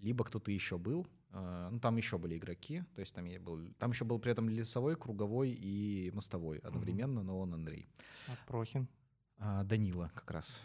[0.00, 1.06] Либо кто-то еще был.
[1.30, 2.82] э, Ну, там еще были игроки.
[2.94, 7.22] То есть там, я был, там еще был при этом Лисовой, Круговой и Мостовой одновременно,
[7.22, 7.86] но он Андрей.
[8.26, 8.88] А Прохин.
[9.38, 10.60] А, Данила как раз.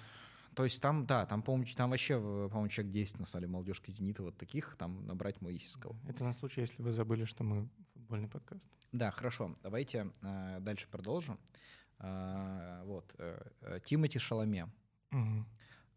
[0.55, 3.53] То есть там, да, там, по-моему, там вообще, э, по-моему, человек 10 на самом деле
[3.53, 5.95] молодежки «Зенита» вот таких, там набрать Моисиского.
[6.07, 7.69] Это на случай, если вы забыли, что мы
[8.07, 8.69] футбольный подкаст.
[8.93, 9.57] Да, хорошо.
[9.63, 11.37] Давайте э, дальше продолжим.
[11.99, 13.13] А, вот.
[13.17, 14.69] э, э, Тимоти Шаломе.
[15.11, 15.45] Мгм.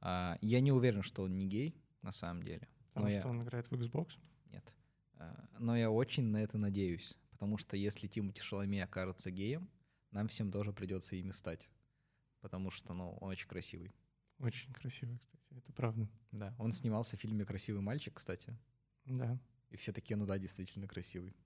[0.01, 2.68] А, я не уверен, что он не гей, на самом деле.
[2.88, 3.29] Потому Но что я...
[3.29, 4.18] он играет в Xbox.
[4.46, 4.75] Нет.
[5.18, 7.16] А, но я очень на это надеюсь.
[7.31, 9.70] Потому что если Тимоти Шаломе окажется геем,
[10.11, 11.70] нам всем тоже придется ими стать.
[12.40, 13.94] Потому что, ну, он очень красивый.
[14.40, 15.44] Очень красивый, кстати.
[15.53, 16.09] Это правда.
[16.33, 16.57] Да.
[16.59, 18.57] Он снимался в фильме «Красивый мальчик», кстати.
[19.05, 19.38] Да.
[19.68, 21.37] И все такие, ну да, действительно красивый.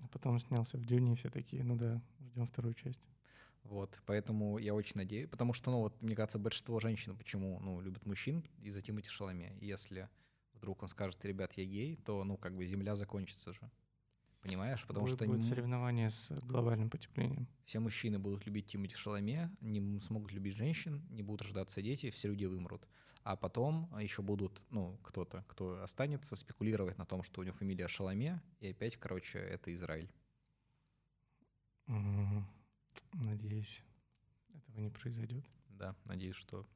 [0.00, 3.00] А Потом снялся в Дюне, и все такие, ну да, ждем вторую часть.
[3.62, 7.80] Вот, поэтому я очень надеюсь, потому что, ну, вот, мне кажется, большинство женщин почему, ну,
[7.80, 9.56] любят мужчин из-за Тимати Шаломе.
[9.60, 10.08] Если
[10.54, 13.70] вдруг он скажет, ребят, я гей, то, ну, как бы земля закончится же.
[14.42, 14.84] Понимаешь?
[14.86, 17.46] Потому будет, что будет не- соревнование с глобальным потеплением.
[17.64, 22.28] все мужчины будут любить Тимати Шаломе, не смогут любить женщин, не будут рождаться дети, все
[22.28, 22.86] люди вымрут.
[23.22, 27.86] А потом еще будут, ну, кто-то, кто останется, спекулировать на том, что у него фамилия
[27.86, 30.10] Шаломе, и опять, короче, это Израиль.
[33.12, 33.82] Надеюсь,
[34.54, 35.44] этого не произойдет.
[35.68, 36.66] Да, надеюсь, что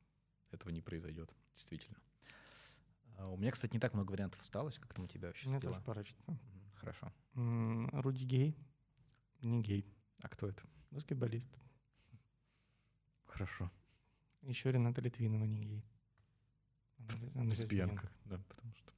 [0.50, 1.98] этого не произойдет, действительно.
[3.16, 5.48] А, У меня, кстати, не так много вариантов осталось, как там у тебя У вообще
[5.48, 5.72] меня дела?
[5.74, 6.16] тоже парочка.
[6.26, 6.38] Мгм,
[6.84, 7.10] Хорошо.
[8.02, 8.54] Руди гей,
[9.40, 9.86] не гей,
[10.22, 10.62] А кто это?
[10.90, 11.48] баскетболист.
[13.24, 13.70] Хорошо.
[14.42, 15.84] Еще Рената Литвинова не гей.
[17.34, 18.10] Лесбиянка.
[18.26, 18.92] да, потому что...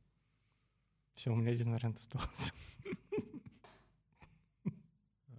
[1.15, 2.53] Все, у меня один вариант остался.
[4.65, 4.71] Э,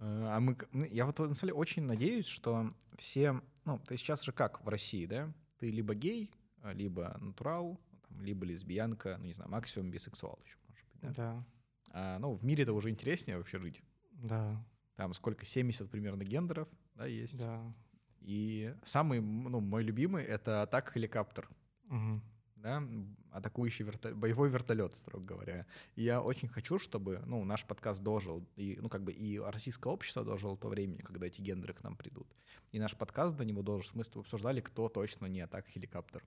[0.00, 4.04] А мы, ну, я вот на самом деле очень надеюсь, что все, ну, то есть
[4.04, 5.32] сейчас же как в России, да?
[5.58, 6.30] Ты либо гей,
[6.62, 11.12] а, либо натурал, там, либо лесбиянка, ну, не знаю, максимум бисексуал еще, может быть, да?
[11.12, 11.44] Да,
[11.90, 13.82] А, ну, в мире это уже интереснее вообще жить.
[14.12, 14.64] да,
[14.96, 17.38] Там сколько, 70 примерно гендеров, да, есть.
[17.38, 17.74] да.
[18.20, 21.48] И самый, ну, мой любимый— это атака хеликоптер.
[21.84, 22.22] Мгм.
[22.56, 22.82] да,
[23.30, 25.64] атакующий верто- боевой вертолет, строго говоря.
[25.94, 29.88] И я очень хочу, чтобы, ну, наш подкаст дожил, и, ну, как бы и российское
[29.92, 32.26] общество дожило то времени, когда эти гендеры к нам придут.
[32.72, 36.24] И наш подкаст до него должен, мы с тобой обсуждали, кто точно не атака хеликоптер.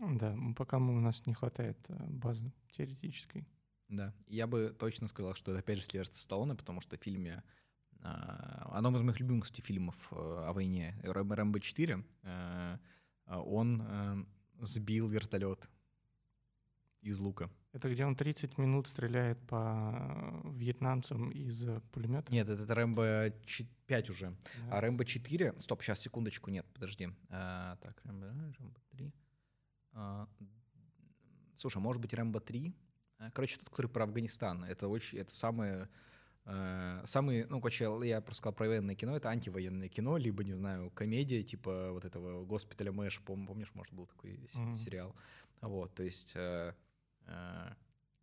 [0.00, 3.44] Да, пока мы- у нас не хватает э, базы теоретической.
[3.96, 4.12] Да.
[4.26, 7.42] Я бы точно сказал, что это опять же Сильвестр Сталлоне, потому что в фильме
[8.04, 12.78] а, одном из моих любимых, кстати, фильмов э, о войне Рэмбо Рэмбо 4, э,
[13.26, 14.24] он э,
[14.60, 15.70] сбил вертолет
[17.00, 17.50] из лука.
[17.72, 22.30] Это где он 30 минут стреляет по вьетнамцам из пулемета?
[22.30, 23.32] Нет, это, это Рэмбо
[23.86, 24.36] 5 уже.
[24.70, 25.58] А Рэмбо 4...
[25.58, 27.08] Стоп, сейчас, секундочку, нет, подожди.
[27.30, 28.26] А, так, Рэмбо,
[28.58, 29.12] Рэмбо 3.
[29.92, 30.28] А,
[31.56, 32.74] слушай, может быть, Рэмбо 3?
[33.18, 34.64] А, Короче, тот, который про Афганистан.
[34.64, 35.18] Это очень...
[35.18, 35.88] Это самое...
[36.44, 40.52] э, Самый, ну, короче, я просто сказал про военное кино, это антивоенное кино, либо, не
[40.52, 44.76] знаю, комедия, типа вот этого госпиталя Мэш, пом- помнишь, может, был такой Мгм.
[44.76, 45.14] сериал.
[45.60, 46.74] Вот, то есть э,
[47.26, 47.68] э,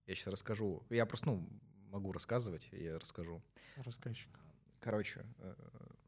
[0.08, 0.84] я сейчас расскажу.
[0.90, 1.50] Я просто, ну,
[1.90, 3.42] могу рассказывать, я расскажу.
[3.78, 4.30] Рассказчик.
[4.80, 5.26] Короче,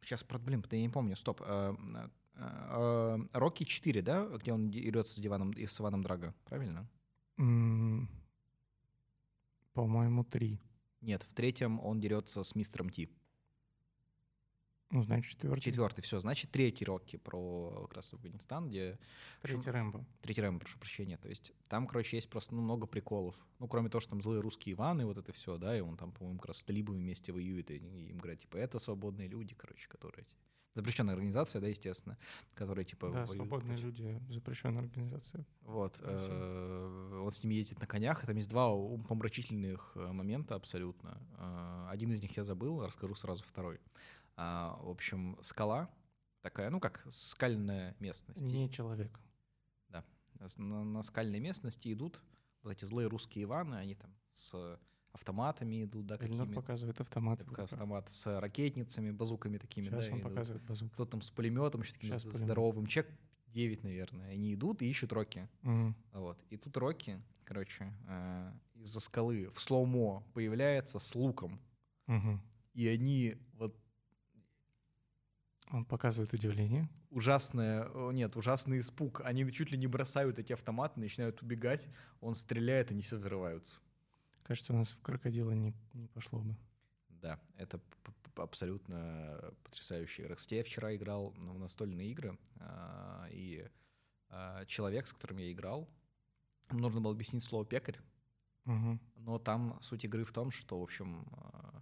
[0.03, 1.41] сейчас, блин, я не помню, стоп.
[1.45, 1.75] э,
[3.33, 6.87] Рокки 4, да, где он дерется с диваном и с Иваном Драго, правильно?
[7.37, 8.09] М,
[9.73, 10.59] По-моему, три.
[11.01, 13.09] Нет, в третьем он дерется с мистером Ти.
[14.93, 15.61] Ну, значит, четвертый.
[15.61, 18.99] Четвертый, все, значит, третий Рокки про как раз Афганистан, где...
[19.41, 20.05] Третий Рэмбо.
[20.21, 21.17] Третий Рэмбо, прошу прощения.
[21.17, 23.35] То есть там, короче, есть просто ну, много приколов.
[23.57, 26.11] Ну, кроме того, что там злые русские Иваны, вот это все, да, и он там,
[26.11, 29.55] по-моему, как раз с талибами вместе воюет, и и им говорят, типа, это свободные люди,
[29.55, 30.27] короче, которые...
[30.75, 32.17] Запрещенная организация, да, естественно,
[32.55, 35.45] которые, типа, Да, свободные против- люди, запрещенная организация.
[35.61, 40.55] Вот, э, он с ними ездит на конях, и там есть два умопомрачительных э, момента
[40.55, 41.17] абсолютно.
[41.37, 43.79] Э, Один из них я забыл, расскажу сразу второй.
[44.35, 45.89] В общем, скала
[46.41, 48.41] такая, ну как скальная местность.
[48.41, 49.19] Не человек.
[50.45, 52.19] С- На, на скальной местности идут
[52.63, 54.77] вот эти злые русские Иваны, они там с
[55.13, 57.39] автоматами идут, да, Эльнур какими показывает автомат.
[57.39, 57.73] в Пока руках.
[57.73, 60.29] автомат с ракетницами, базуками такими, Сейчас да, он идут.
[60.29, 60.91] показывает базуку.
[60.93, 62.35] Кто там с пулеметом, еще таким пулемет.
[62.35, 62.85] здоровым.
[62.87, 63.07] Чек
[63.47, 64.31] 9, наверное.
[64.31, 65.47] Они идут и ищут Рокки.
[65.61, 65.95] Мгм.
[66.13, 66.43] Вот.
[66.49, 71.59] И тут Рокки, короче, э, из-за скалы в слоумо появляется с луком.
[72.07, 72.41] Мгм.
[72.73, 73.77] И они вот
[75.71, 76.89] Он показывает удивление.
[77.11, 79.21] ужасное, нет, ужасный испуг.
[79.23, 81.87] Они чуть ли не бросают эти автоматы, начинают убегать.
[82.19, 83.77] Он стреляет, они все взрываются.
[84.43, 86.55] Кажется, у нас в крокодила не, не пошло бы.
[87.09, 87.79] Да, это
[88.35, 89.53] абсолютно
[90.19, 90.35] игра.
[90.35, 93.69] Кстати, я вчера играл в настольные игры, а, и
[94.29, 95.87] а, человек, с которым я играл,
[96.71, 97.99] нужно было объяснить слово «пекарь»,
[98.65, 98.99] Мгм.
[99.15, 101.81] но там суть игры в том, что, в общем, а,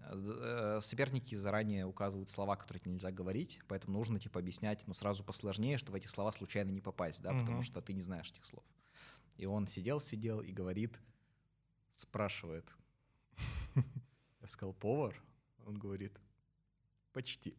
[0.00, 5.78] э, соперники заранее указывают слова, которые нельзя говорить, поэтому нужно, типа, объяснять, но сразу посложнее,
[5.78, 7.62] чтобы в эти слова случайно не попасть, да, потому Мгм.
[7.62, 8.64] что ты не знаешь этих слов.
[9.36, 10.98] И он сидел-сидел и говорит,
[11.94, 12.66] спрашивает.
[14.40, 15.20] Я сказал, повар?
[15.66, 16.20] Он говорит,
[17.12, 17.56] почти.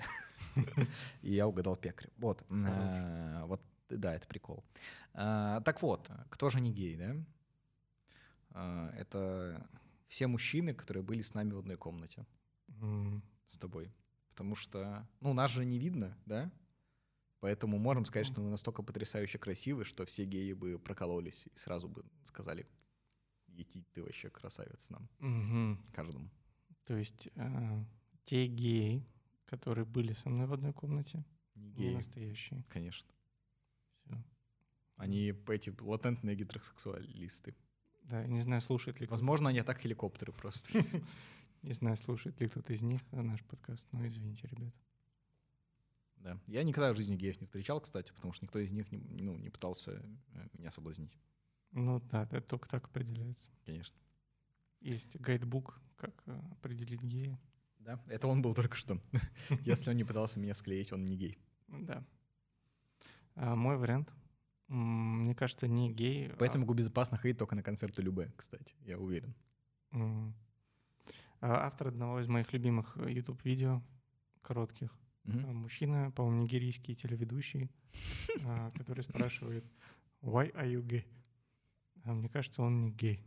[1.21, 2.09] И я угадал пекарь.
[2.17, 2.43] Вот.
[2.49, 4.63] э, Вот, да, это прикол.
[5.13, 7.15] А, Так вот, кто же не гей, да?
[8.51, 9.67] А, Это
[10.07, 12.25] все мужчины, которые были с нами в одной комнате
[13.47, 13.91] с тобой.
[14.29, 16.51] Потому что, ну, нас же не видно, да?
[17.39, 21.87] Поэтому можем сказать, что мы настолько потрясающе красивы, что все геи бы прокололись и сразу
[21.87, 22.65] бы сказали,
[23.55, 25.79] Ети, ты вообще красавец нам, мгм.
[25.93, 26.29] каждому.
[26.85, 27.83] То есть э,
[28.25, 29.05] те геи,
[29.45, 31.23] которые были со мной в одной комнате,
[31.55, 32.63] Не не геи, настоящие.
[32.69, 33.09] конечно.
[34.03, 34.23] Всё.
[34.97, 37.55] Они эти латентные гетеросексуалисты.
[38.03, 40.69] Да, я не знаю, слушает ли кто-то, Возможно, они так хеликоптеры просто.
[41.63, 44.73] не знаю, слушает ли кто-то из них наш подкаст, но извините, ребят.
[46.17, 46.39] Да.
[46.47, 49.37] Я никогда в жизни геев не встречал, кстати, потому что никто из них не, ну,
[49.37, 49.91] не пытался
[50.33, 51.17] э, меня соблазнить.
[51.75, 53.49] Ну да, это только так определяется.
[53.65, 53.97] Конечно.
[54.79, 57.37] Есть гайдбук, как э, определить гея.
[57.79, 58.99] Да, это он был только что.
[59.61, 61.37] Если он не пытался меня склеить, он не гей.
[61.67, 62.03] Да.
[63.35, 64.11] А, мой вариант.
[64.69, 66.31] Мне кажется, не гей.
[66.31, 69.35] а- Поэтому могу безопасно ходить только на концерты Любе, кстати, я уверен.
[69.91, 70.31] А,
[71.41, 73.83] Автор одного из моих любимых э, YouTube-видео,
[74.41, 74.97] коротких.
[75.25, 77.69] А, Мужчина, по-моему, нигерийский телеведущий,
[78.45, 79.65] а, который спрашивает,
[80.21, 81.05] why are you gay?
[82.05, 83.25] А мне кажется, он не гей.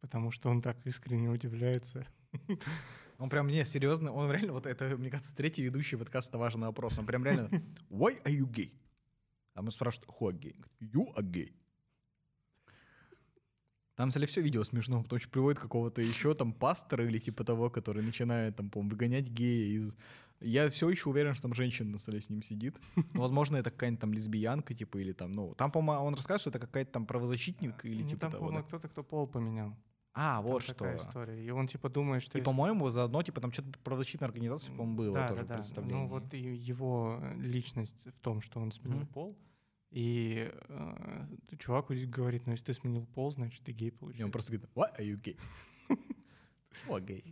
[0.00, 2.06] Потому что он так искренне удивляется.
[3.18, 6.98] Он прям, не, серьезно, он реально, вот это, мне кажется, третий ведущий подкаста «Важный вопрос».
[6.98, 7.48] Он прям реально,
[7.90, 8.72] why are you gay?
[9.54, 10.56] А мы спрашиваем, who are gay?
[10.80, 11.52] You are gay.
[13.96, 17.68] Там, кстати, все видео смешно, потому что приводит какого-то еще там пастора или типа того,
[17.68, 19.96] который начинает там, по выгонять гея из...
[20.40, 22.80] Я все еще уверен, что там женщина на столе с ним сидит.
[23.14, 25.54] Но, возможно, это какая-нибудь там лесбиянка, типа, или там, ну...
[25.54, 28.62] Там, по-моему, он рассказывает, что это какая-то там правозащитник или Ну, типа Там, того, да?
[28.62, 29.76] кто-то, кто пол поменял.
[30.14, 30.74] А, Там вот что.
[30.74, 31.44] такая история.
[31.44, 32.38] И он типа думает, что...
[32.38, 35.54] И, если- по-моему, заодно, типа, там что-то правозащитная организация, по-моему, было да, тоже да, да.
[35.56, 36.02] представление.
[36.02, 39.06] Ну вот его личность в том, что он сменил Мгм.
[39.08, 39.38] пол.
[39.90, 41.26] И э,
[41.58, 44.98] чувак говорит, ну если ты сменил пол, значит ты гей И он просто говорит, what
[44.98, 45.36] are you gay?
[46.86, 47.24] You are gay.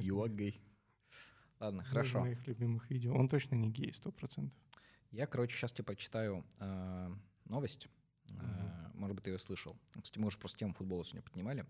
[0.00, 0.54] You are gay.
[1.60, 2.20] Ладно, одно из хорошо.
[2.20, 3.14] моих любимых видео.
[3.14, 4.58] Он точно не гей, сто процентов.
[5.10, 7.88] Я, короче, сейчас тебе прочитаю э, новость.
[8.30, 9.76] Э, Может быть, ты ее слышал.
[10.00, 11.66] Кстати, мы уже просто тему футбола сегодня поднимали.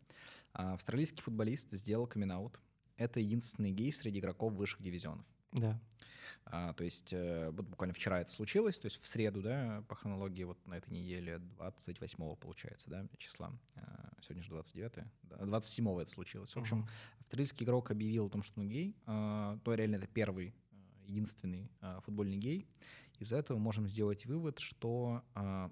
[0.53, 2.33] А, Австралийский футболист сделал камин
[2.97, 5.27] Это единственный гей среди игроков высших дивизионов.
[5.53, 5.81] Да.
[6.47, 9.95] А, то есть э, вот буквально вчера это случилось, то есть в среду, да, по
[9.95, 13.53] хронологии вот на этой неделе 28 получается, да, числа.
[13.77, 16.55] А, сегодня же 29 да, 27 это случилось.
[16.55, 16.89] В общем, Мгм.
[17.21, 18.97] австралийский игрок объявил о том, что он гей.
[19.07, 22.67] А, то реально это первый, а, единственный а, футбольный гей.
[23.19, 25.71] Из этого можем сделать вывод, что а,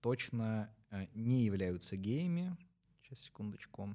[0.00, 2.56] точно а, не являются геями.
[3.02, 3.82] Сейчас, секундочку.
[3.84, 3.94] А,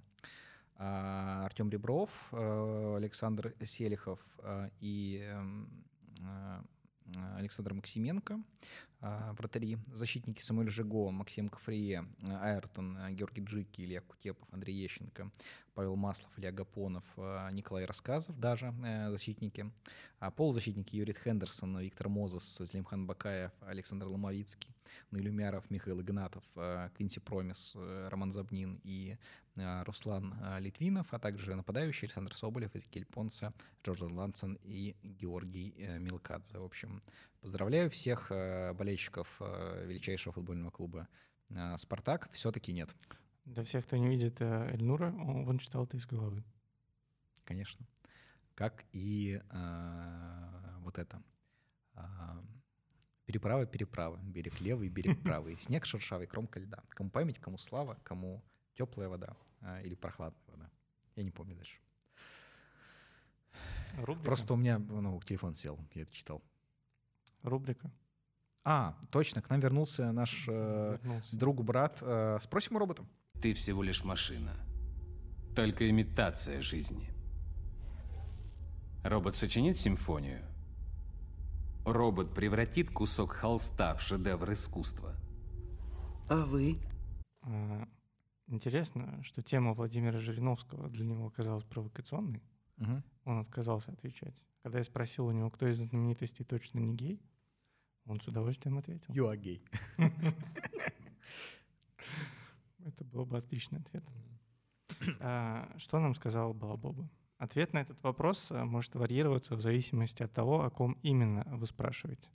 [0.81, 5.69] Артем Ребров, а, Александр Селихов а, и эм,
[6.23, 6.63] а,
[7.17, 8.39] а, Александр Максименко, а,
[9.01, 15.31] вратари, защитники Самуэль Жиго, Максим Кафрие, а, Айртон, а, Георгий Джики, Илья Кутепов, Андрей Ещенко,
[15.73, 19.71] Павел Маслов, Илья Гапонов, а, Николай Рассказов даже э, защитники,
[20.19, 24.75] а полузащитники Юрий Хендерсон, Виктор Мозес, Злимхан Бакаев, Александр Ломовицкий,
[25.09, 26.43] Наиль Умяров, Михаил Игнатов,
[26.95, 29.17] Квинти Промис, э, Роман Забнин и
[29.57, 36.59] Руслан Литвинов, а также нападающие Александр Соболев, Эзекель Понса, Джордан Лансен и Георгий э, Милкадзе.
[36.59, 37.01] В общем,
[37.41, 41.07] поздравляю всех э, болельщиков э, величайшего футбольного клуба
[41.49, 42.29] э, «Спартак».
[42.31, 42.95] Все-таки нет,
[43.45, 46.43] Для всех, кто не видит Эльнура, он, читал это из головы.
[47.43, 47.85] конечно.
[48.55, 51.21] Как и э, вот это.
[53.25, 54.19] Переправа, переправа.
[54.23, 55.57] Берег левый, берег правый.
[55.57, 56.83] Снег шершавый, кромка льда.
[56.89, 58.43] Кому память, кому слава, кому
[58.75, 60.69] теплая вода э, или прохладная вода.
[61.15, 61.79] Я не помню дальше.
[63.97, 64.25] Рубрика.
[64.25, 66.41] Просто у меня ну, телефон сел, я это читал.
[67.43, 67.91] Рубрика.
[68.63, 71.35] А, точно, к нам вернулся наш э, Вернулся.
[71.35, 71.97] друг-брат.
[72.01, 73.03] Э, спросим у робота.
[73.41, 74.55] Ты всего лишь машина.
[75.55, 77.09] Только имитация жизни.
[79.03, 80.43] Робот сочинит симфонию.
[81.85, 85.15] Робот превратит кусок холста в шедевр искусства.
[86.29, 86.77] А вы?
[87.41, 87.87] А,
[88.47, 92.43] Интересно, что тема Владимира Жириновского для него оказалась провокационной.
[92.77, 93.03] Мгм.
[93.23, 94.35] Он отказался отвечать.
[94.61, 97.21] Когда я спросил у него, кто из знаменитостей точно не гей,
[98.05, 99.13] он с удовольствием ответил.
[99.13, 99.61] You are gay.
[102.85, 104.03] Это был бы отличный ответ.
[105.19, 107.09] А, Что нам сказал Балабоба?
[107.37, 111.65] Ответ на этот вопрос а, может варьироваться в зависимости от того, о ком именно вы
[111.65, 112.29] спрашиваете.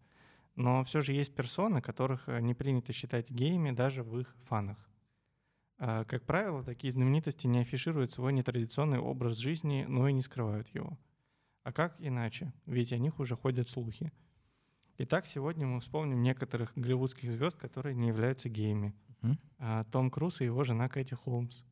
[0.57, 4.79] Но все же есть персоны, которых а, не принято считать геями даже в их фанах.
[5.79, 10.69] А, Как правило, такие знаменитости не афишируют свой нетрадиционный образ жизни, но и не скрывают
[10.69, 10.99] его.
[11.63, 12.53] А как иначе?
[12.67, 14.13] Ведь о них уже ходят слухи.
[14.99, 18.95] Итак, сегодня мы вспомним некоторых голливудских звезд, которые не являются геями.
[19.59, 21.65] А, Том Круз и его жена Кэти Холмс.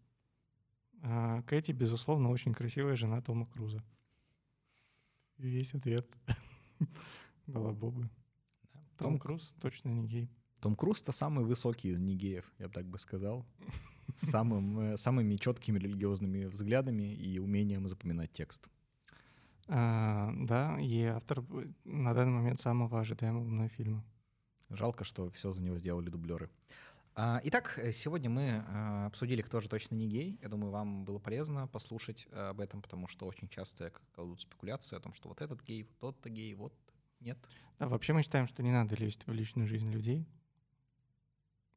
[1.00, 3.82] А, Кэти, безусловно, очень красивая жена Тома Круза.
[5.38, 6.06] И весь ответ.
[7.46, 8.10] Балабобы.
[8.98, 10.30] Том Том Круз точно не гей.
[10.60, 13.46] Том Круз— это самый высокий из негеев, я бы так бы сказал.
[14.16, 18.68] с самым, э, самыми четкими религиозными взглядами и умением запоминать текст.
[19.68, 24.04] А, да, и автор э, на данный момент самого ожидаемого мной фильма.
[24.68, 26.50] Жалко, что все за него сделали дублеры.
[27.16, 30.38] А, Итак, э, сегодня мы а, обсудили, кто же точно не гей.
[30.42, 34.96] Я думаю, вам было полезно послушать э, об этом, потому что очень часто кладут спекуляции
[34.96, 36.74] о том, что вот этот гей, вот тот-то гей, вот
[37.20, 37.38] нет.
[37.78, 40.26] Да, вообще мы считаем, что не надо лезть в личную жизнь людей.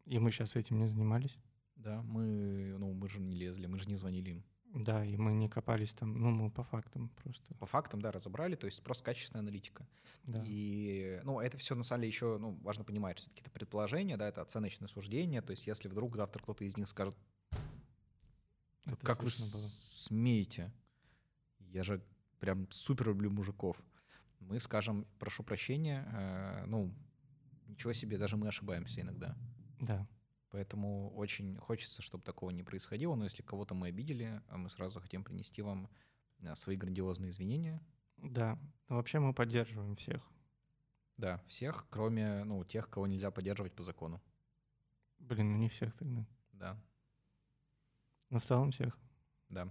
[0.05, 1.37] И мы сейчас этим не занимались.
[1.75, 4.43] Да, мы, ну, мы же не лезли, мы же не звонили им.
[4.73, 7.53] Да, и мы не копались там, ну, мы по фактам просто.
[7.55, 9.87] По фактам, да, разобрали, то есть просто качественная аналитика.
[10.25, 10.43] Да.
[10.45, 14.27] И, ну, это все на самом деле еще, ну, важно понимать, что это предположения, да,
[14.27, 17.15] это оценочное суждение, то есть если вдруг завтра кто-то из них скажет,
[18.85, 19.31] Это как вы было.
[19.31, 20.71] смеете,
[21.59, 22.03] я же
[22.39, 23.81] прям супер люблю мужиков,
[24.39, 26.93] мы скажем, прошу прощения, э, ну,
[27.67, 29.35] ничего себе, даже мы ошибаемся иногда.
[29.79, 30.07] Да.
[30.49, 33.15] Поэтому очень хочется, чтобы такого не происходило.
[33.15, 35.89] Но если кого-то мы обидели, а мы сразу хотим принести вам
[36.43, 37.81] а, свои грандиозные извинения.
[38.17, 38.57] Да.
[38.87, 40.21] Но вообще мы поддерживаем всех.
[41.17, 44.21] Да, всех, кроме ну, тех, кого нельзя поддерживать по закону.
[45.17, 46.25] Блин, ну не всех тогда.
[46.51, 46.77] Да,
[48.29, 48.97] Но в целом всех.
[49.49, 49.67] Да.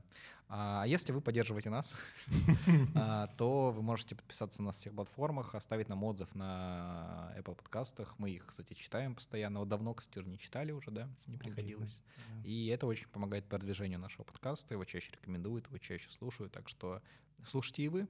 [0.48, 1.96] А если вы поддерживаете нас,
[2.94, 8.16] а, то вы можете подписаться на всех платформах, оставить нам отзыв на Apple подкастах.
[8.18, 9.60] Мы их, кстати, читаем постоянно.
[9.60, 11.08] Вот давно, кстати, не читали уже, да?
[11.26, 12.00] Не приходилось.
[12.44, 17.02] И это очень помогает продвижению нашего подкаста, его чаще рекомендуют, его чаще слушают, так что
[17.44, 18.08] слушайте и вы.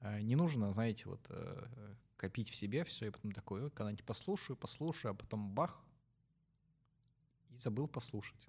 [0.00, 4.04] Э, Не нужно, знаете, вот э, копить в себе все, и потом такой, «Ой, когда-нибудь
[4.04, 5.80] послушаю, послушаю, а потом бах,
[7.50, 8.48] и забыл послушать.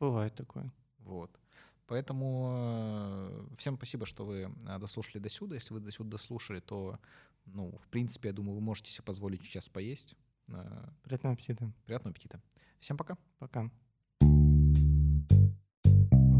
[0.00, 0.72] Бывает такое.
[0.98, 1.38] Вот.
[1.86, 5.54] Поэтому э, всем спасибо, что вы э, дослушали до сюда.
[5.56, 6.98] Если вы до сюда дослушали, то,
[7.46, 10.14] ну, в принципе, я думаю, вы можете себе позволить сейчас поесть.
[10.48, 11.72] Э, Приятного аппетита.
[11.86, 12.40] Приятного аппетита.
[12.80, 13.16] Всем пока.
[13.38, 13.70] Пока.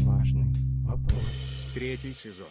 [0.05, 1.23] Важный вопрос.
[1.73, 2.49] Третий сезон.